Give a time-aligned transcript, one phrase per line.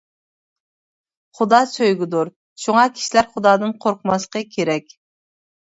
[1.41, 2.31] خۇدا سۆيگۈدۇر،
[2.63, 4.99] شۇڭا كىشىلەر خۇدادىن قورقماسلىقى كېرەك.